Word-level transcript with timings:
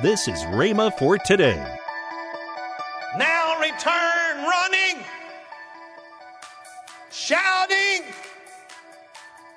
This 0.00 0.28
is 0.28 0.38
Rhema 0.44 0.96
for 0.96 1.18
today. 1.18 1.56
Now 3.18 3.58
return 3.58 4.44
running, 4.44 5.04
shouting, 7.10 8.04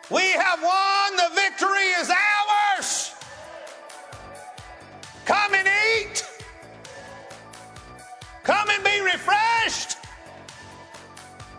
We 0.10 0.32
have 0.32 0.64
won, 0.64 1.16
the 1.16 1.30
victory 1.36 1.90
is 2.00 2.10
ours. 2.10 3.14
Come 5.26 5.54
and 5.54 5.67
eat. 5.99 6.28
Come 8.42 8.67
and 8.71 8.83
be 8.83 8.99
refreshed. 9.01 9.97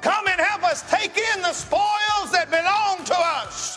Come 0.00 0.26
and 0.26 0.40
help 0.40 0.64
us 0.64 0.82
take 0.90 1.16
in 1.16 1.42
the 1.42 1.52
spoils 1.52 2.32
that 2.32 2.50
belong 2.50 3.04
to 3.04 3.14
us. 3.16 3.71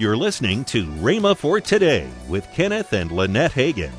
You're 0.00 0.16
listening 0.16 0.64
to 0.66 0.86
Rhema 0.86 1.36
for 1.36 1.60
Today 1.60 2.08
with 2.28 2.46
Kenneth 2.52 2.92
and 2.92 3.10
Lynette 3.10 3.50
Hagin. 3.50 3.90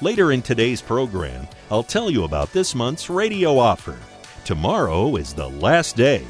Later 0.00 0.32
in 0.32 0.42
today's 0.42 0.82
program, 0.82 1.46
I'll 1.70 1.84
tell 1.84 2.10
you 2.10 2.24
about 2.24 2.52
this 2.52 2.74
month's 2.74 3.08
radio 3.08 3.56
offer. 3.56 3.96
Tomorrow 4.44 5.14
is 5.14 5.32
the 5.32 5.48
last 5.48 5.94
day. 5.94 6.26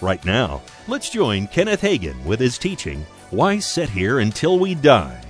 Right 0.00 0.24
now, 0.24 0.60
let's 0.88 1.08
join 1.08 1.46
Kenneth 1.46 1.82
Hagin 1.82 2.20
with 2.24 2.40
his 2.40 2.58
teaching, 2.58 3.06
Why 3.30 3.60
Sit 3.60 3.88
Here 3.88 4.18
Until 4.18 4.58
We 4.58 4.74
Die? 4.74 5.22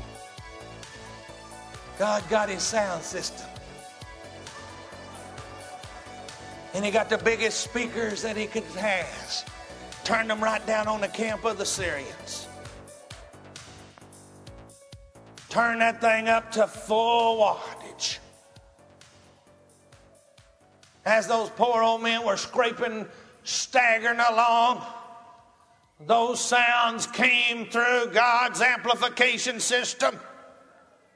God 1.98 2.26
got 2.30 2.48
his 2.48 2.62
sound 2.62 3.02
system. 3.02 3.46
And 6.72 6.82
he 6.82 6.90
got 6.90 7.10
the 7.10 7.18
biggest 7.18 7.60
speakers 7.60 8.22
that 8.22 8.38
he 8.38 8.46
could 8.46 8.64
have. 8.78 9.44
Turned 10.02 10.30
them 10.30 10.42
right 10.42 10.66
down 10.66 10.88
on 10.88 11.02
the 11.02 11.08
camp 11.08 11.44
of 11.44 11.58
the 11.58 11.66
Syrians. 11.66 12.46
Turn 15.50 15.80
that 15.80 16.00
thing 16.00 16.28
up 16.28 16.52
to 16.52 16.68
full 16.68 17.38
wattage. 17.38 18.18
As 21.04 21.26
those 21.26 21.50
poor 21.50 21.82
old 21.82 22.02
men 22.02 22.24
were 22.24 22.36
scraping, 22.36 23.04
staggering 23.42 24.20
along, 24.20 24.80
those 26.06 26.40
sounds 26.40 27.08
came 27.08 27.66
through 27.66 28.12
God's 28.12 28.60
amplification 28.60 29.58
system. 29.58 30.16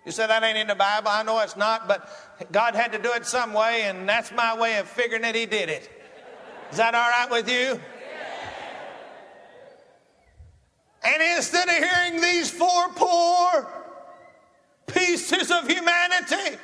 You 0.05 0.11
said 0.11 0.27
that 0.27 0.43
ain't 0.43 0.59
in 0.59 0.67
the 0.67 0.75
Bible. 0.75 1.09
I 1.11 1.23
know 1.23 1.39
it's 1.39 1.57
not, 1.57 1.87
but 1.87 2.11
God 2.51 2.75
had 2.75 2.91
to 2.91 2.99
do 2.99 3.13
it 3.13 3.25
some 3.25 3.53
way, 3.53 3.83
and 3.83 4.09
that's 4.09 4.33
my 4.33 4.59
way 4.59 4.79
of 4.79 4.89
figuring 4.89 5.23
that 5.23 5.37
He 5.37 5.47
did 5.47 5.69
it. 5.69 5.89
Is 6.73 6.79
that 6.79 6.97
all 6.97 7.09
right 7.09 7.31
with 7.31 7.49
you? 7.49 7.81
And 11.05 11.23
instead 11.37 11.69
of 11.69 11.75
hearing 11.75 12.21
these 12.21 12.51
four 12.51 12.89
poor 12.97 13.84
pieces 14.87 15.51
of 15.51 15.67
humanity 15.69 16.59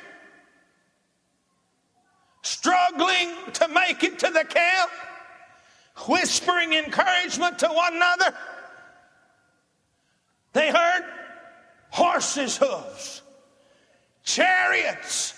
struggling 2.41 3.29
to 3.53 3.67
make 3.67 4.03
it 4.03 4.19
to 4.19 4.29
the 4.31 4.43
camp, 4.43 4.91
whispering 6.07 6.73
encouragement 6.73 7.59
to 7.59 7.67
one 7.67 7.95
another, 7.95 8.33
they 10.53 10.71
heard 10.71 11.03
horses' 11.89 12.57
hooves 12.57 13.21
chariots, 14.23 15.33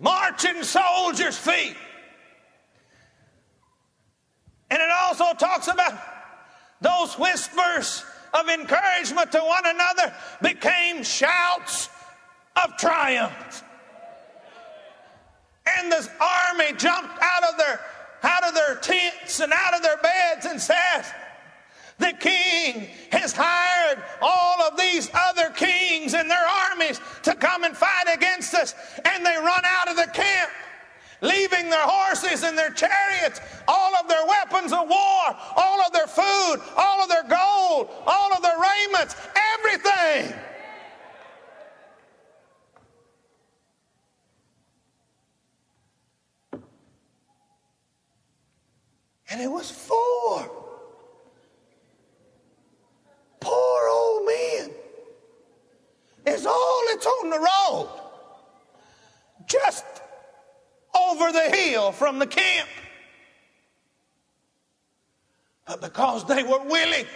marching 0.00 0.62
soldiers' 0.62 1.38
feet. 1.38 1.76
And 4.70 4.82
it 4.82 4.88
also 5.02 5.32
talks 5.34 5.68
about 5.68 5.98
those 6.80 7.14
whispers 7.18 8.04
of 8.34 8.48
encouragement 8.48 9.32
to 9.32 9.38
one 9.38 9.64
another 9.64 10.14
became 10.42 11.02
shouts 11.02 11.88
of 12.64 12.76
triumph. 12.76 13.62
And 15.78 15.92
this 15.92 16.08
army 16.20 16.76
jumped 16.76 17.18
out 17.20 17.42
of 17.44 17.58
their 17.58 17.80
out 18.22 18.42
of 18.42 18.54
their 18.54 18.74
tents 18.76 19.38
and 19.38 19.52
out 19.52 19.74
of 19.74 19.82
their 19.82 19.98
beds 19.98 20.44
and 20.46 20.60
said, 20.60 21.04
the 21.98 22.12
king 22.12 22.88
has 23.10 23.32
hired 23.36 24.02
all 24.22 24.62
of 24.62 24.76
these 24.76 25.10
other 25.12 25.50
kings 25.50 26.14
and 26.14 26.30
their 26.30 26.46
armies 26.70 27.00
to 27.24 27.34
come 27.34 27.64
and 27.64 27.76
fight 27.76 28.06
against 28.12 28.54
us. 28.54 28.74
And 29.04 29.26
they 29.26 29.36
run 29.36 29.62
out 29.64 29.88
of 29.88 29.96
the 29.96 30.06
camp, 30.12 30.50
leaving 31.20 31.68
their 31.68 31.86
horses 31.86 32.44
and 32.44 32.56
their 32.56 32.70
chariots, 32.70 33.40
all 33.66 33.96
of 33.96 34.08
their 34.08 34.24
weapons 34.26 34.72
of 34.72 34.88
war, 34.88 35.36
all 35.56 35.80
of 35.80 35.92
their 35.92 36.06
food, 36.06 36.62
all 36.76 37.02
of 37.02 37.08
their 37.08 37.24
gold, 37.24 37.90
all 38.06 38.32
of 38.32 38.42
their 38.42 38.58
raiments, 38.58 39.16
everything. 39.54 40.38
And 49.30 49.40
it 49.40 49.50
was 49.50 49.70
four 49.70 50.50
poor 53.40 53.88
old 53.88 54.26
men. 54.26 54.70
It's 56.26 56.46
all 56.46 56.82
that's 56.88 57.06
on 57.06 57.30
the 57.30 57.38
road. 57.38 57.88
Just 59.46 59.84
over 60.94 61.32
the 61.32 61.56
hill 61.56 61.92
from 61.92 62.18
the 62.18 62.26
camp. 62.26 62.68
But 65.66 65.80
because 65.80 66.24
they 66.26 66.42
were 66.42 66.64
willing 66.64 67.06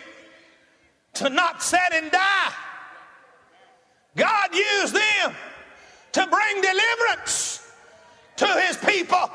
to 1.14 1.28
not 1.28 1.62
set 1.62 1.92
and 1.92 2.10
die, 2.10 2.52
God 4.16 4.54
used 4.54 4.94
them 4.94 5.34
to 6.12 6.26
bring 6.26 6.62
deliverance 6.62 7.70
to 8.36 8.46
his 8.46 8.76
people. 8.76 9.30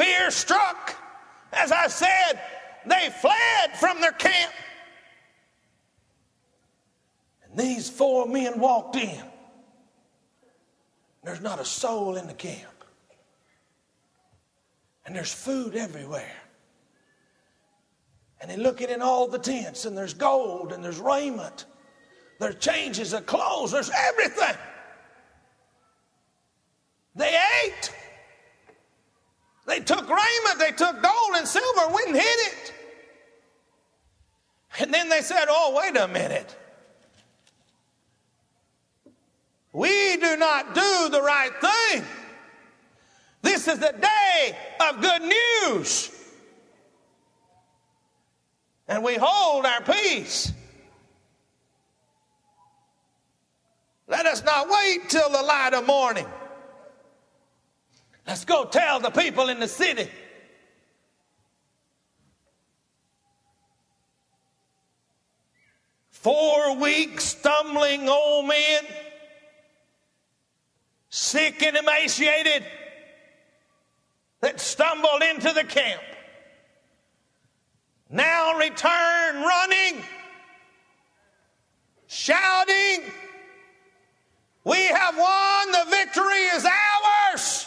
Fear 0.00 0.30
struck, 0.30 0.96
as 1.52 1.70
I 1.70 1.86
said, 1.88 2.40
they 2.86 3.10
fled 3.20 3.76
from 3.78 4.00
their 4.00 4.12
camp. 4.12 4.52
And 7.44 7.58
these 7.58 7.90
four 7.90 8.26
men 8.26 8.58
walked 8.58 8.96
in. 8.96 9.22
There's 11.22 11.42
not 11.42 11.60
a 11.60 11.66
soul 11.66 12.16
in 12.16 12.26
the 12.26 12.32
camp. 12.32 12.82
And 15.04 15.14
there's 15.14 15.34
food 15.34 15.76
everywhere. 15.76 16.36
And 18.40 18.50
they're 18.50 18.56
looking 18.56 18.88
in 18.88 19.02
all 19.02 19.28
the 19.28 19.38
tents, 19.38 19.84
and 19.84 19.94
there's 19.94 20.14
gold, 20.14 20.72
and 20.72 20.82
there's 20.82 20.98
raiment, 20.98 21.66
there's 22.38 22.54
changes 22.54 23.12
of 23.12 23.26
clothes, 23.26 23.72
there's 23.72 23.90
everything. 23.90 24.56
They 27.14 27.38
ate. 27.66 27.92
They 29.70 29.78
took 29.78 30.08
raiment, 30.08 30.58
they 30.58 30.72
took 30.72 31.00
gold 31.00 31.36
and 31.36 31.46
silver, 31.46 31.94
went 31.94 32.08
and 32.08 32.16
hid 32.16 32.24
it. 32.24 32.74
And 34.80 34.92
then 34.92 35.08
they 35.08 35.20
said, 35.20 35.44
Oh, 35.48 35.80
wait 35.80 35.96
a 35.96 36.08
minute. 36.08 36.56
We 39.72 40.16
do 40.16 40.36
not 40.36 40.74
do 40.74 41.08
the 41.10 41.22
right 41.22 41.52
thing. 41.60 42.04
This 43.42 43.68
is 43.68 43.78
the 43.78 43.94
day 43.96 44.58
of 44.80 45.00
good 45.00 45.22
news. 45.22 46.10
And 48.88 49.04
we 49.04 49.14
hold 49.20 49.66
our 49.66 49.82
peace. 49.82 50.52
Let 54.08 54.26
us 54.26 54.42
not 54.42 54.68
wait 54.68 55.08
till 55.08 55.30
the 55.30 55.42
light 55.42 55.74
of 55.74 55.86
morning. 55.86 56.26
Let's 58.30 58.44
go 58.44 58.64
tell 58.64 59.00
the 59.00 59.10
people 59.10 59.48
in 59.48 59.58
the 59.58 59.66
city. 59.66 60.08
Four 66.10 66.76
weak, 66.76 67.20
stumbling 67.20 68.08
old 68.08 68.46
men, 68.46 68.84
sick 71.08 71.60
and 71.64 71.76
emaciated, 71.76 72.64
that 74.42 74.60
stumbled 74.60 75.24
into 75.28 75.52
the 75.52 75.64
camp. 75.64 76.00
Now 78.10 78.56
return 78.58 79.42
running, 79.42 80.04
shouting, 82.06 83.10
We 84.62 84.84
have 84.84 85.18
won, 85.18 85.72
the 85.72 85.86
victory 85.90 86.44
is 86.54 86.64
ours. 86.64 87.66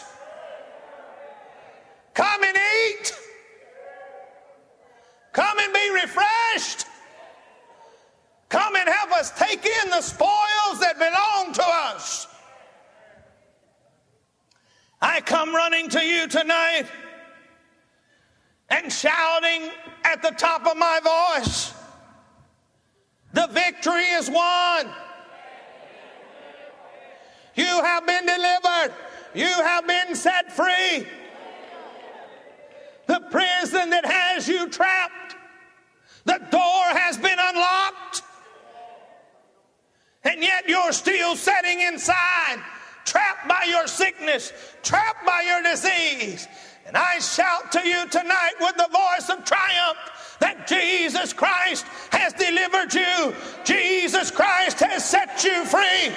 Come 2.14 2.44
and 2.44 2.56
eat. 2.56 3.12
Come 5.32 5.58
and 5.58 5.72
be 5.72 5.90
refreshed. 5.90 6.86
Come 8.48 8.76
and 8.76 8.88
help 8.88 9.12
us 9.12 9.36
take 9.36 9.66
in 9.66 9.90
the 9.90 10.00
spoils 10.00 10.80
that 10.80 10.94
belong 10.96 11.52
to 11.54 11.64
us. 11.66 12.28
I 15.02 15.20
come 15.20 15.54
running 15.54 15.88
to 15.90 16.04
you 16.24 16.28
tonight 16.28 16.86
and 18.70 18.92
shouting 18.92 19.70
at 20.04 20.22
the 20.22 20.30
top 20.30 20.66
of 20.66 20.76
my 20.76 21.00
voice 21.02 21.74
The 23.32 23.48
victory 23.48 24.04
is 24.04 24.30
won. 24.30 24.88
You 27.56 27.64
have 27.64 28.06
been 28.06 28.26
delivered. 28.26 28.94
You 29.34 29.46
have 29.46 29.86
been 29.86 30.14
set 30.14 30.52
free. 30.52 31.06
The 33.06 33.20
prison 33.30 33.90
that 33.90 34.06
has 34.06 34.48
you 34.48 34.68
trapped, 34.68 35.36
the 36.24 36.38
door 36.50 36.84
has 37.00 37.18
been 37.18 37.38
unlocked. 37.38 38.22
And 40.22 40.40
yet 40.40 40.68
you're 40.68 40.92
still 40.92 41.36
sitting 41.36 41.80
inside, 41.80 42.62
trapped 43.14 43.46
by 43.46 43.64
your 43.68 43.86
sickness, 43.86 44.52
trapped 44.82 45.24
by 45.24 45.42
your 45.46 45.62
disease. 45.62 46.48
And 46.84 46.96
I 46.96 47.20
shout 47.20 47.70
to 47.70 47.88
you 47.88 48.08
tonight 48.08 48.54
with 48.60 48.76
the 48.76 48.88
voice 48.90 49.30
of 49.30 49.44
triumph 49.44 50.36
that 50.40 50.66
Jesus 50.66 51.32
Christ 51.32 51.86
has 52.10 52.32
delivered 52.32 52.92
you. 52.92 53.32
Jesus 53.62 54.32
Christ 54.32 54.80
has 54.80 55.08
set 55.08 55.44
you 55.44 55.64
free. 55.64 56.12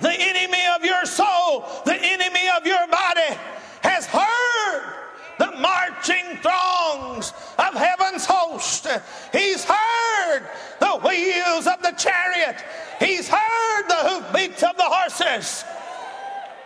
The 0.00 0.12
enemy 0.12 0.62
of 0.76 0.84
your 0.84 1.04
soul, 1.06 1.64
the 1.84 1.98
enemy 2.00 2.48
of 2.56 2.64
your 2.64 2.86
body 2.86 3.36
has 3.82 4.06
heard 4.06 4.94
the 5.40 5.50
marching 5.58 6.38
throngs 6.40 7.32
of 7.58 7.74
heaven's 7.74 8.26
host. 8.26 8.86
He's 9.32 9.64
heard 9.64 10.48
the 10.78 11.00
wheels 11.02 11.48
of 11.48 11.49
the 11.90 11.96
chariot. 11.96 12.56
He's 12.98 13.28
heard 13.28 13.88
the 13.88 13.94
hoofbeats 13.94 14.62
of 14.62 14.76
the 14.76 14.84
horses. 14.84 15.64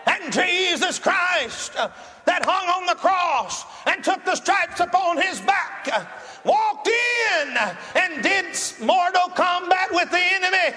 And 0.06 0.32
Jesus 0.32 0.98
Christ, 0.98 1.72
uh, 1.76 1.88
that 2.26 2.44
hung 2.44 2.68
on 2.68 2.86
the 2.86 2.94
cross 2.94 3.64
and 3.86 4.02
took 4.04 4.24
the 4.24 4.34
stripes 4.34 4.80
upon 4.80 5.20
his 5.20 5.40
back, 5.40 5.88
uh, 5.92 6.04
walked 6.44 6.88
in 6.88 7.56
and 7.96 8.22
did 8.22 8.46
mortal 8.80 9.28
combat 9.34 9.88
with 9.92 10.10
the 10.10 10.20
enemy. 10.20 10.76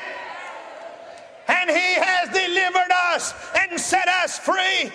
And 1.48 1.70
he 1.70 1.94
has 1.96 2.30
delivered 2.30 2.92
us 3.14 3.34
and 3.60 3.80
set 3.80 4.08
us 4.08 4.38
free. 4.40 4.92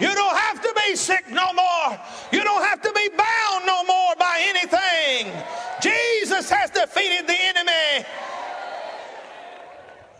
You 0.00 0.14
don't 0.14 0.36
have 0.36 0.60
to 0.62 0.74
be 0.86 0.96
sick 0.96 1.24
no 1.30 1.52
more. 1.52 2.00
You 2.32 2.42
don't 2.42 2.64
have 2.64 2.82
to 2.82 2.92
be 2.92 3.08
bound 3.10 3.66
no 3.66 3.84
more 3.84 4.14
by 4.18 4.42
anything. 4.48 5.32
Jesus 5.80 6.50
has 6.50 6.70
defeated 6.70 7.26
the. 7.26 7.41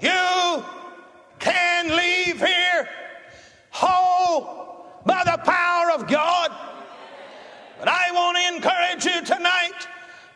You 0.02 0.64
can 1.38 1.96
leave 1.96 2.40
here 2.40 2.88
whole 3.70 5.00
by 5.06 5.22
the 5.24 5.38
power 5.44 5.92
of 5.92 6.08
God. 6.08 6.50
But 7.78 7.88
I 7.88 8.10
want 8.10 8.36
to 8.36 8.54
encourage 8.56 9.04
you 9.04 9.24
tonight 9.24 9.86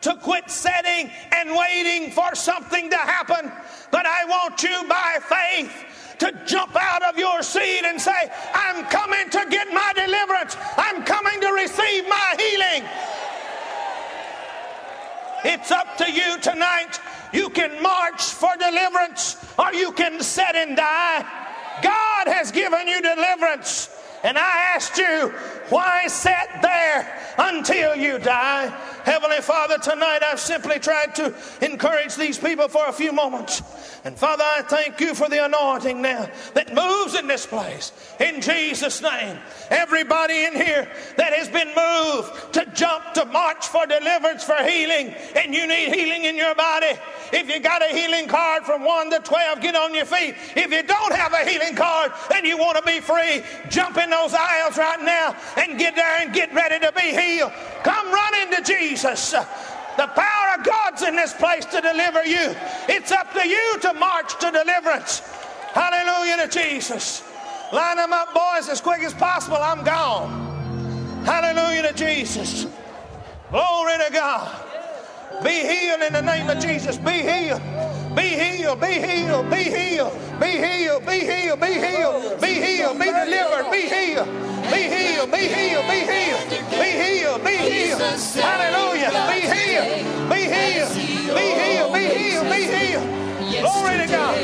to 0.01 0.15
quit 0.15 0.49
setting 0.49 1.11
and 1.33 1.49
waiting 1.53 2.11
for 2.11 2.33
something 2.33 2.89
to 2.89 2.95
happen. 2.95 3.51
But 3.91 4.05
I 4.05 4.23
want 4.23 4.63
you 4.63 4.85
by 4.87 5.19
faith 5.21 6.15
to 6.19 6.31
jump 6.45 6.73
out 6.79 7.03
of 7.03 7.17
your 7.17 7.43
seat 7.43 7.83
and 7.83 7.99
say, 7.99 8.31
I'm 8.53 8.85
coming 8.85 9.29
to 9.31 9.45
get 9.49 9.67
my 9.73 9.91
deliverance. 9.95 10.55
I'm 10.77 11.03
coming 11.03 11.41
to 11.41 11.51
receive 11.51 12.07
my 12.07 12.35
healing. 12.37 12.89
It's 15.43 15.71
up 15.71 15.97
to 15.97 16.09
you 16.09 16.39
tonight. 16.39 16.99
You 17.33 17.49
can 17.49 17.81
march 17.83 18.23
for 18.23 18.55
deliverance 18.57 19.46
or 19.57 19.73
you 19.73 19.91
can 19.91 20.21
sit 20.21 20.55
and 20.55 20.75
die. 20.75 21.25
God 21.81 22.27
has 22.27 22.51
given 22.51 22.87
you 22.87 23.01
deliverance. 23.01 23.89
And 24.23 24.37
I 24.37 24.73
asked 24.75 24.97
you, 24.97 25.29
why 25.69 26.07
sit 26.07 26.61
there 26.61 27.33
until 27.37 27.95
you 27.95 28.17
die? 28.17 28.67
Heavenly 29.03 29.41
Father, 29.41 29.77
tonight 29.77 30.23
I've 30.23 30.39
simply 30.39 30.79
tried 30.79 31.15
to 31.15 31.33
encourage 31.61 32.15
these 32.15 32.37
people 32.37 32.67
for 32.67 32.87
a 32.87 32.91
few 32.91 33.11
moments. 33.11 33.61
And 34.03 34.17
Father, 34.17 34.43
I 34.45 34.63
thank 34.63 34.99
you 34.99 35.13
for 35.13 35.29
the 35.29 35.45
anointing 35.45 36.01
now 36.01 36.29
that 36.55 36.73
moves 36.73 37.15
in 37.15 37.27
this 37.27 37.45
place. 37.45 37.91
In 38.19 38.41
Jesus' 38.41 39.01
name. 39.01 39.37
Everybody 39.69 40.45
in 40.45 40.53
here 40.53 40.89
that 41.17 41.33
has 41.33 41.47
been 41.47 41.67
moved 41.67 42.53
to 42.53 42.65
jump, 42.73 43.13
to 43.13 43.25
march 43.25 43.67
for 43.67 43.85
deliverance, 43.85 44.43
for 44.43 44.55
healing, 44.55 45.13
and 45.35 45.53
you 45.53 45.67
need 45.67 45.93
healing 45.93 46.25
in 46.25 46.35
your 46.35 46.55
body. 46.55 46.76
If 47.33 47.49
you 47.49 47.59
got 47.59 47.81
a 47.81 47.93
healing 47.93 48.27
card 48.27 48.63
from 48.63 48.83
1 48.83 49.11
to 49.11 49.19
12, 49.19 49.61
get 49.61 49.75
on 49.75 49.93
your 49.93 50.05
feet. 50.05 50.35
If 50.55 50.71
you 50.71 50.83
don't 50.83 51.13
have 51.13 51.33
a 51.33 51.49
healing 51.49 51.75
card 51.75 52.11
and 52.33 52.45
you 52.45 52.57
want 52.57 52.77
to 52.77 52.83
be 52.83 52.99
free, 52.99 53.43
jump 53.69 53.97
in 53.97 54.09
those 54.09 54.33
aisles 54.33 54.77
right 54.77 55.01
now 55.01 55.35
and 55.57 55.77
get 55.77 55.95
there 55.95 56.21
and 56.21 56.33
get 56.33 56.53
ready 56.53 56.79
to 56.79 56.91
be 56.93 57.11
healed. 57.11 57.51
Come 57.83 58.11
running 58.11 58.55
to 58.55 58.61
Jesus. 58.63 59.31
The 59.31 60.07
power 60.07 60.59
of 60.59 60.65
God's 60.65 61.01
in 61.01 61.15
this 61.15 61.33
place 61.33 61.65
to 61.65 61.81
deliver 61.81 62.23
you. 62.23 62.55
It's 62.87 63.11
up 63.11 63.33
to 63.33 63.47
you 63.47 63.79
to 63.81 63.93
march 63.93 64.37
to 64.39 64.51
deliverance. 64.51 65.19
Hallelujah 65.73 66.47
to 66.47 66.59
Jesus. 66.59 67.23
Line 67.73 67.97
them 67.97 68.13
up, 68.13 68.33
boys, 68.33 68.69
as 68.69 68.79
quick 68.79 69.01
as 69.01 69.13
possible. 69.13 69.57
I'm 69.57 69.83
gone. 69.83 71.25
Hallelujah 71.25 71.91
to 71.91 71.93
Jesus. 71.93 72.67
Glory 73.49 73.97
to 74.05 74.13
God. 74.13 74.66
Be 75.43 75.51
healed 75.51 76.01
in 76.01 76.13
the 76.13 76.21
name 76.21 76.49
of 76.49 76.59
Jesus. 76.59 76.97
Be 76.97 77.21
healed. 77.21 77.61
Be 78.15 78.21
healed. 78.21 78.79
Be 78.81 78.93
healed. 78.93 79.49
Be 79.49 79.63
healed. 79.63 80.13
Be 80.39 80.47
healed. 80.47 81.05
Be 81.05 81.19
healed. 81.19 81.59
Be 81.59 81.73
healed. 81.73 82.41
Be 82.41 82.53
healed. 82.53 82.99
Be 82.99 83.05
delivered. 83.05 83.71
Be 83.71 83.81
healed. 83.81 84.27
Be 84.71 84.81
healed. 84.89 85.31
Be 85.31 85.47
healed. 85.47 85.87
Be 85.87 85.99
healed. 86.09 86.49
Be 86.71 86.89
healed. 87.01 87.43
Be 87.43 87.55
healed. 87.57 88.01
Hallelujah. 88.35 89.11
Be 89.29 89.39
healed. 89.41 90.29
Be 90.29 90.41
healed. 90.55 90.91
Be 91.35 91.45
healed. 91.61 91.93
Be 91.93 92.03
healed. 92.17 92.49
Be 92.49 92.61
healed. 92.65 93.05
Glory 93.61 93.97
to 93.97 94.07
God. 94.07 94.37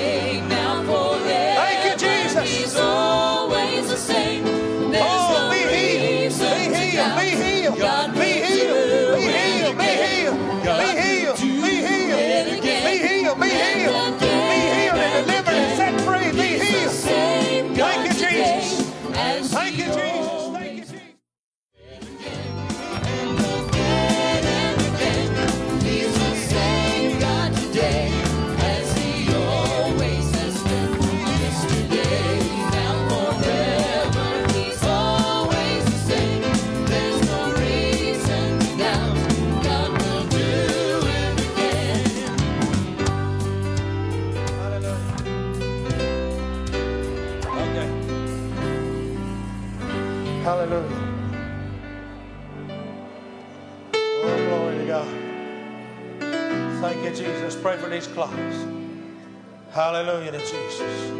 Hallelujah 60.03 60.33
to 60.33 60.39
Jesus. 60.39 61.11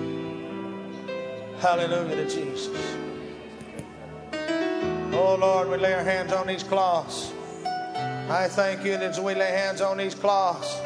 Hallelujah 1.62 2.16
to 2.18 2.30
Jesus. 2.30 2.98
Oh, 5.14 5.38
Lord, 5.40 5.70
we 5.70 5.78
lay 5.78 5.94
our 5.94 6.04
hands 6.04 6.34
on 6.34 6.48
these 6.48 6.64
cloths. 6.64 7.32
I 8.30 8.50
thank 8.50 8.84
you 8.84 8.98
that 8.98 9.04
as 9.04 9.22
we 9.22 9.36
lay 9.36 9.52
hands 9.52 9.80
on 9.80 10.00
these 10.00 10.14
cloths, 10.14 10.82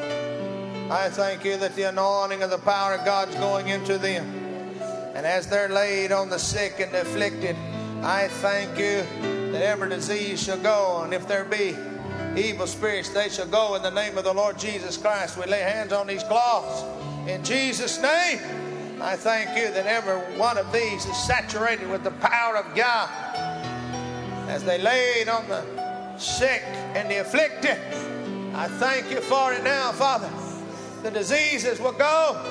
I 0.92 1.10
thank 1.10 1.44
you 1.44 1.58
that 1.58 1.76
the 1.76 1.90
anointing 1.90 2.44
of 2.44 2.52
the 2.52 2.60
power 2.60 2.94
of 2.94 3.04
God's 3.04 3.34
going 3.38 3.70
into 3.70 3.98
them. 3.98 4.26
And 5.16 5.26
as 5.26 5.48
they're 5.48 5.68
laid 5.68 6.12
on 6.12 6.30
the 6.30 6.38
sick 6.38 6.80
and 6.80 6.94
afflicted, 6.94 7.56
I 8.04 8.28
thank 8.28 8.78
you 8.78 9.02
that 9.52 9.64
every 9.64 9.90
disease 9.90 10.44
shall 10.44 10.60
go. 10.60 11.02
And 11.04 11.16
if 11.16 11.28
there 11.28 11.46
be 11.46 11.76
evil 12.38 12.68
spirits, 12.68 13.10
they 13.10 13.30
shall 13.30 13.48
go 13.48 13.76
in 13.76 13.82
the 13.82 13.92
name 13.92 14.18
of 14.18 14.24
the 14.24 14.34
Lord 14.34 14.58
Jesus 14.58 14.98
Christ. 14.98 15.38
We 15.38 15.46
lay 15.46 15.62
hands 15.62 15.92
on 15.92 16.08
these 16.08 16.24
cloths. 16.24 16.84
In 17.30 17.44
Jesus' 17.44 18.02
name, 18.02 18.40
I 19.02 19.16
thank 19.16 19.58
you 19.58 19.72
that 19.72 19.86
every 19.86 20.38
one 20.38 20.58
of 20.58 20.72
these 20.72 21.06
is 21.06 21.18
saturated 21.26 21.90
with 21.90 22.04
the 22.04 22.12
power 22.12 22.58
of 22.58 22.76
God. 22.76 23.10
As 24.50 24.64
they 24.64 24.78
laid 24.78 25.30
on 25.30 25.48
the 25.50 26.18
sick 26.18 26.64
and 26.96 27.10
the 27.10 27.18
afflicted, 27.18 27.78
I 28.56 28.68
thank 28.68 29.12
you 29.12 29.22
for 29.22 29.54
it 29.54 29.64
now, 29.64 29.92
Father. 29.92 30.30
The 31.04 31.12
diseases 31.12 31.80
will 31.80 31.92
go. 31.92 32.42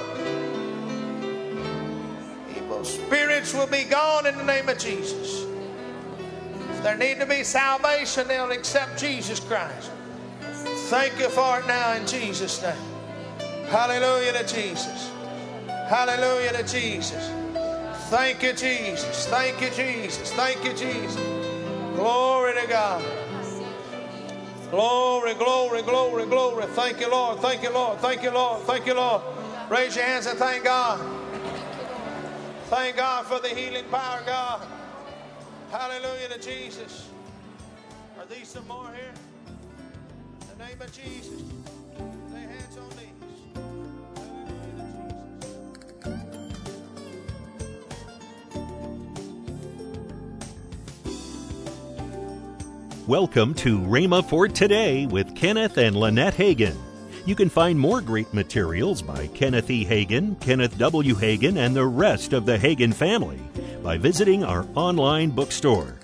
Evil 2.56 2.84
spirits 2.84 3.54
will 3.54 3.66
be 3.66 3.84
gone 3.84 4.26
in 4.26 4.36
the 4.36 4.44
name 4.44 4.68
of 4.68 4.78
Jesus. 4.78 5.45
There 6.86 6.96
need 6.96 7.18
to 7.18 7.26
be 7.26 7.42
salvation, 7.42 8.28
they'll 8.28 8.52
accept 8.52 8.96
Jesus 8.96 9.40
Christ. 9.40 9.90
Thank 10.88 11.18
you 11.18 11.28
for 11.30 11.58
it 11.58 11.66
now 11.66 11.94
in 11.94 12.06
Jesus' 12.06 12.62
name. 12.62 12.76
Hallelujah 13.66 14.34
to 14.34 14.46
Jesus. 14.46 15.10
Hallelujah 15.66 16.52
to 16.52 16.62
Jesus. 16.62 17.28
Thank 18.08 18.40
you, 18.40 18.52
Jesus. 18.52 19.26
Thank 19.26 19.60
you, 19.60 19.70
Jesus. 19.70 20.32
Thank 20.34 20.64
you, 20.64 20.74
Jesus. 20.74 21.20
Glory 21.96 22.54
to 22.54 22.68
God. 22.68 23.04
Glory, 24.70 25.34
glory, 25.34 25.82
glory, 25.82 26.24
glory. 26.26 26.66
Thank 26.66 27.00
you, 27.00 27.10
Lord. 27.10 27.40
Thank 27.40 27.64
you, 27.64 27.72
Lord. 27.72 27.98
Thank 27.98 28.22
you, 28.22 28.30
Lord. 28.30 28.62
Thank 28.62 28.86
you, 28.86 28.94
Lord. 28.94 29.22
Raise 29.68 29.96
your 29.96 30.04
hands 30.04 30.26
and 30.26 30.38
thank 30.38 30.62
God. 30.62 31.00
Thank 32.66 32.94
God 32.94 33.26
for 33.26 33.40
the 33.40 33.48
healing 33.48 33.86
power, 33.90 34.22
God. 34.24 34.75
Hallelujah 35.70 36.28
to 36.28 36.38
Jesus. 36.38 37.08
Are 38.18 38.24
these 38.26 38.46
some 38.46 38.68
more 38.68 38.88
here? 38.94 39.12
In 40.40 40.46
the 40.56 40.64
name 40.64 40.80
of 40.80 40.92
Jesus. 40.92 41.42
Lay 42.32 42.40
hands 42.40 42.78
on 42.78 42.88
these. 42.90 43.08
Welcome 53.08 53.54
to 53.54 53.80
Rhema 53.80 54.24
for 54.28 54.46
Today 54.46 55.06
with 55.06 55.34
Kenneth 55.34 55.78
and 55.78 55.96
Lynette 55.96 56.34
Hagin. 56.34 56.76
You 57.24 57.34
can 57.34 57.48
find 57.48 57.76
more 57.76 58.00
great 58.00 58.32
materials 58.32 59.02
by 59.02 59.26
Kenneth 59.28 59.68
E. 59.68 59.84
Hagin, 59.84 60.40
Kenneth 60.40 60.78
W. 60.78 61.16
Hagin, 61.16 61.56
and 61.56 61.74
the 61.74 61.86
rest 61.86 62.32
of 62.32 62.46
the 62.46 62.56
Hagin 62.56 62.94
family 62.94 63.42
by 63.86 63.96
visiting 63.96 64.42
our 64.42 64.66
online 64.74 65.30
bookstore. 65.30 65.96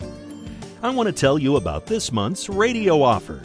I 0.85 0.91
want 0.91 1.09
to 1.09 1.13
tell 1.13 1.37
you 1.37 1.57
about 1.57 1.85
this 1.85 2.13
month's 2.13 2.49
radio 2.49 3.03
offer. 3.03 3.43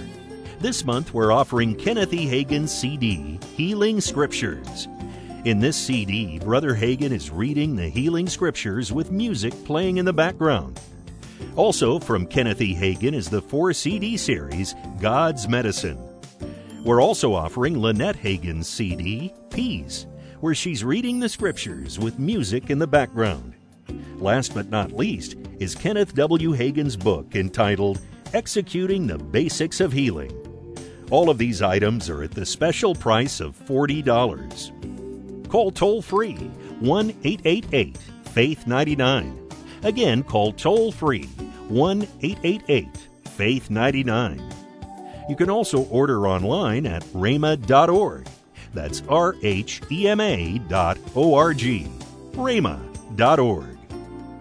This 0.60 0.86
month 0.86 1.12
we're 1.12 1.32
offering 1.32 1.74
Kenneth 1.74 2.14
E. 2.14 2.28
Hagin's 2.28 2.72
CD, 2.72 3.40
Healing 3.56 4.00
Scriptures. 4.00 4.88
In 5.46 5.60
this 5.60 5.76
CD, 5.76 6.38
Brother 6.38 6.76
Hagin 6.76 7.12
is 7.12 7.32
reading 7.32 7.76
the 7.76 7.90
healing 7.90 8.28
scriptures 8.28 8.94
with 8.94 9.10
music 9.10 9.54
playing 9.66 9.98
in 9.98 10.06
the 10.06 10.14
background. 10.14 10.80
Also 11.56 11.98
from 11.98 12.28
Kenneth 12.28 12.62
E. 12.62 12.76
Hagin 12.76 13.16
is 13.16 13.32
the 13.32 13.42
four 13.42 13.74
CD 13.74 14.18
series 14.18 14.76
God's 15.02 15.48
Medicine. 15.48 15.98
We're 16.86 17.02
also 17.02 17.34
offering 17.34 17.82
Lynette 17.82 18.18
Hagin's 18.18 18.68
CD, 18.68 19.34
Peace, 19.50 20.06
where 20.42 20.54
she's 20.54 20.84
reading 20.84 21.20
the 21.20 21.28
scriptures 21.28 21.98
with 21.98 22.20
music 22.20 22.70
in 22.70 22.78
the 22.78 22.86
background. 22.86 23.57
Last 24.18 24.54
but 24.56 24.70
not 24.70 24.92
least 24.92 25.36
is 25.60 25.76
Kenneth 25.76 26.16
W. 26.16 26.52
Hagin's 26.52 26.98
book 26.98 27.36
entitled 27.36 28.02
Executing 28.34 29.06
the 29.06 29.18
Basics 29.20 29.80
of 29.80 29.92
Healing. 29.92 30.32
All 31.12 31.30
of 31.30 31.38
these 31.38 31.62
items 31.62 32.10
are 32.10 32.24
at 32.24 32.32
the 32.32 32.46
special 32.46 32.96
price 32.96 33.40
of 33.40 33.56
$40. 33.56 35.48
Call 35.50 35.72
toll 35.72 36.02
free 36.02 36.36
1 36.80 37.10
888 37.24 37.98
Faith 37.98 38.68
99. 38.68 39.50
Again, 39.84 40.24
call 40.24 40.52
toll 40.52 40.92
free 40.92 41.26
1 41.70 42.08
888 42.22 43.08
Faith 43.30 43.70
99. 43.70 44.54
You 45.30 45.36
can 45.36 45.50
also 45.50 45.84
order 45.86 46.28
online 46.28 46.86
at 46.86 47.04
rhema.org. 47.06 48.28
That's 48.74 49.04
R 49.08 49.36
H 49.44 49.82
E 49.92 50.08
M 50.08 50.20
A 50.20 50.60
dot 50.68 50.98
O 51.16 51.36
R 51.36 51.54
G. 51.54 51.88
rhema.org. 52.34 53.77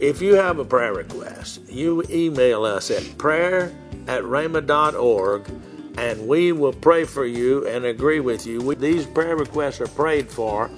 If 0.00 0.20
you 0.20 0.34
have 0.34 0.58
a 0.58 0.64
prayer 0.64 0.92
request, 0.94 1.60
you 1.68 2.02
email 2.10 2.64
us 2.64 2.90
at 2.90 3.16
prayer 3.18 3.72
at 4.06 4.22
rhema.org 4.24 5.48
and 5.96 6.28
we 6.28 6.52
will 6.52 6.72
pray 6.74 7.04
for 7.04 7.24
you 7.24 7.66
and 7.66 7.84
agree 7.86 8.20
with 8.20 8.46
you. 8.46 8.60
We, 8.60 8.74
these 8.74 9.06
prayer 9.06 9.36
requests 9.36 9.80
are 9.80 9.86
prayed 9.88 10.28
for 10.28 10.70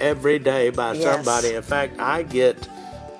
every 0.00 0.38
day 0.40 0.70
by 0.70 0.94
Yes. 0.94 1.04
somebody. 1.04 1.54
In 1.54 1.62
fact, 1.62 2.00
I 2.00 2.24
get 2.24 2.68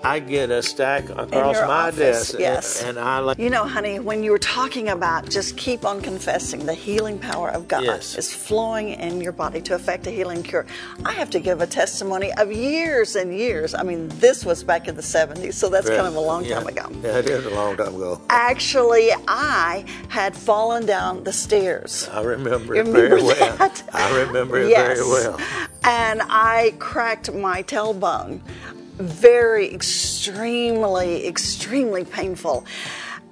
I 0.05 0.21
get 0.21 0.50
a 0.50 0.62
stack 0.62 1.09
across 1.11 1.57
my 1.57 1.88
office, 1.88 2.31
desk 2.31 2.38
yes. 2.38 2.83
and 2.83 2.99
I 2.99 3.19
like 3.19 3.38
You 3.38 3.50
know, 3.50 3.65
honey, 3.65 3.99
when 3.99 4.23
you 4.23 4.31
were 4.31 4.38
talking 4.38 4.88
about 4.91 5.29
just 5.29 5.57
keep 5.57 5.85
on 5.85 6.00
confessing, 6.00 6.65
the 6.65 6.75
healing 6.75 7.19
power 7.19 7.50
of 7.50 7.67
God 7.67 7.83
Yes. 7.85 8.17
is 8.17 8.33
flowing 8.33 8.91
in 8.91 9.21
your 9.21 9.33
body 9.33 9.61
to 9.62 9.75
effect 9.75 10.07
a 10.07 10.11
healing 10.11 10.43
cure. 10.43 10.65
I 11.05 11.12
have 11.12 11.29
to 11.31 11.41
give 11.41 11.61
a 11.61 11.67
testimony 11.67 12.33
of 12.35 12.53
years 12.53 13.17
and 13.17 13.35
years. 13.37 13.75
I 13.75 13.83
mean, 13.83 14.09
this 14.21 14.45
was 14.45 14.62
back 14.62 14.87
in 14.87 14.95
the 14.95 15.03
70s, 15.03 15.55
so 15.55 15.69
that's 15.69 15.88
kind 15.88 16.07
of 16.07 16.15
a 16.15 16.21
long 16.21 16.45
yeah, 16.45 16.59
time 16.59 16.69
ago. 16.69 16.88
Yeah, 17.03 17.19
it 17.19 17.29
is 17.29 17.45
a 17.47 17.50
long 17.50 17.76
time 17.76 17.95
ago. 17.97 18.21
Actually, 18.31 19.11
I 19.26 19.85
had 20.09 20.37
fallen 20.37 20.87
down 20.87 21.25
the 21.25 21.33
stairs. 21.33 22.09
I 22.12 22.23
remember 22.23 22.75
You 22.76 22.83
it 22.83 22.87
very 22.88 23.09
remember 23.11 23.35
well. 23.41 23.57
that? 23.57 23.83
I 23.93 24.17
remember 24.25 24.59
it 24.61 24.71
yes. 24.71 24.99
very 24.99 25.09
well. 25.09 25.41
And 25.83 26.21
I 26.25 26.75
cracked 26.79 27.33
my 27.33 27.62
tailbone. 27.62 28.41
Very 28.99 29.75
extremely, 29.75 31.26
extremely 31.26 32.05
painful. 32.05 32.65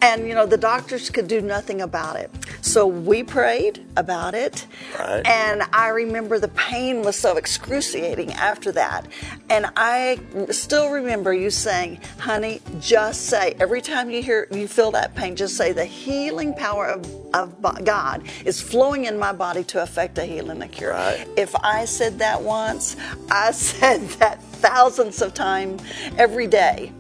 And 0.05 0.29
you 0.29 0.35
know, 0.35 0.45
the 0.45 0.59
doctors 0.59 1.09
could 1.09 1.29
do 1.29 1.41
nothing 1.41 1.81
about 1.81 2.17
it. 2.17 2.31
So 2.61 2.87
we 2.87 3.23
prayed 3.23 3.83
about 3.97 4.35
it. 4.35 4.67
Right. 4.99 5.27
And 5.27 5.63
I 5.73 5.89
remember 5.89 6.39
the 6.39 6.49
pain 6.49 7.01
was 7.01 7.17
so 7.17 7.39
excruciating 7.39 8.33
after 8.33 8.71
that. 8.73 9.07
And 9.49 9.67
I 9.77 10.21
still 10.51 10.91
remember 10.91 11.33
you 11.33 11.49
saying, 11.49 12.01
honey, 12.19 12.61
just 12.81 13.27
say, 13.31 13.57
every 13.59 13.81
time 13.81 14.11
you 14.11 14.23
hear, 14.23 14.47
you 14.51 14.69
feel 14.69 14.91
that 14.91 15.15
pain, 15.15 15.37
just 15.37 15.57
say, 15.57 15.73
the 15.73 15.87
healing 15.87 16.53
power 16.53 16.87
of, 16.87 17.35
of 17.35 17.85
God 17.85 18.25
is 18.45 18.61
flowing 18.61 19.07
in 19.07 19.19
my 19.19 19.33
body 19.33 19.65
to 19.65 19.83
effect 19.83 20.19
a 20.19 20.25
healing 20.27 20.51
and 20.51 20.65
a 20.65 20.69
cure. 20.69 20.91
Right. 20.91 21.27
If 21.39 21.55
I 21.57 21.87
said 21.87 22.19
that 22.19 22.43
once, 22.43 22.97
I 23.31 23.51
said 23.53 24.03
that 24.19 24.43
thousands 24.43 25.23
of 25.23 25.33
times 25.33 25.83
every 26.19 26.47
day. 26.47 26.93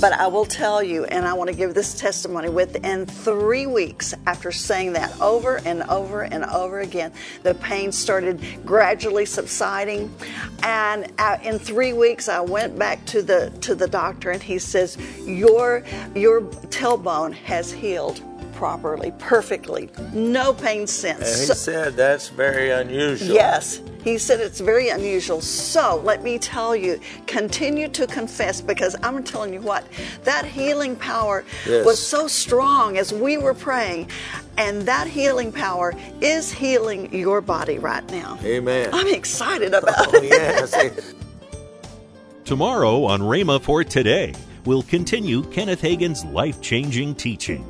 But 0.00 0.12
I 0.12 0.26
will 0.26 0.44
tell 0.44 0.82
you, 0.82 1.04
and 1.04 1.26
I 1.26 1.32
want 1.32 1.50
to 1.50 1.56
give 1.56 1.74
this 1.74 1.98
testimony 1.98 2.48
within 2.48 3.06
three 3.06 3.66
weeks 3.66 4.14
after 4.26 4.52
saying 4.52 4.92
that 4.94 5.20
over 5.20 5.60
and 5.64 5.82
over 5.84 6.22
and 6.22 6.44
over 6.44 6.80
again, 6.80 7.12
the 7.42 7.54
pain 7.54 7.92
started 7.92 8.40
gradually 8.64 9.26
subsiding. 9.26 10.14
And 10.62 11.12
in 11.42 11.58
three 11.58 11.92
weeks, 11.92 12.28
I 12.28 12.40
went 12.40 12.78
back 12.78 13.04
to 13.06 13.22
the 13.22 13.52
to 13.62 13.74
the 13.74 13.88
doctor, 13.88 14.30
and 14.30 14.42
he 14.42 14.58
says, 14.58 14.96
"Your 15.26 15.82
your 16.14 16.42
tailbone 16.42 17.32
has 17.34 17.72
healed." 17.72 18.20
Properly, 18.54 19.12
perfectly, 19.18 19.90
no 20.12 20.52
pain 20.54 20.86
since. 20.86 21.18
and 21.18 21.40
he 21.40 21.46
So- 21.46 21.54
said 21.54 21.96
that's 21.96 22.28
very 22.28 22.70
unusual. 22.70 23.34
Yes, 23.34 23.80
he 24.04 24.16
said 24.16 24.40
it's 24.40 24.60
very 24.60 24.88
unusual. 24.90 25.40
So 25.40 26.00
let 26.04 26.22
me 26.22 26.38
tell 26.38 26.74
you, 26.76 27.00
continue 27.26 27.88
to 27.88 28.06
confess 28.06 28.60
because 28.60 28.96
I'm 29.02 29.22
telling 29.24 29.52
you 29.52 29.60
what, 29.60 29.84
that 30.22 30.44
healing 30.46 30.94
power 30.96 31.44
Yes. 31.68 31.84
was 31.84 31.98
so 31.98 32.26
strong 32.28 32.96
as 32.96 33.12
we 33.12 33.36
were 33.38 33.54
praying, 33.54 34.08
and 34.56 34.82
that 34.82 35.08
healing 35.08 35.50
power 35.52 35.92
is 36.20 36.52
healing 36.52 37.12
your 37.12 37.40
body 37.40 37.78
right 37.78 38.08
now. 38.10 38.38
Amen. 38.44 38.88
I'm 38.92 39.08
excited 39.08 39.74
about 39.74 40.14
Oh, 40.14 40.18
it. 40.18 40.24
yes. 40.24 40.74
Tomorrow 42.44 43.04
on 43.04 43.20
Rhema 43.20 43.60
for 43.60 43.82
Today, 43.84 44.32
we'll 44.64 44.82
continue 44.82 45.42
Kenneth 45.50 45.80
Hagin's 45.80 46.24
life 46.26 46.60
changing 46.60 47.14
teaching. 47.16 47.66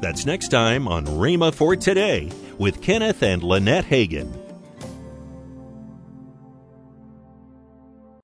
That's 0.00 0.26
next 0.26 0.48
time 0.48 0.86
on 0.88 1.04
Rhema 1.06 1.54
for 1.54 1.74
Today 1.76 2.30
with 2.58 2.82
Kenneth 2.82 3.22
and 3.22 3.42
Lynette 3.42 3.86
Hagin. 3.86 4.45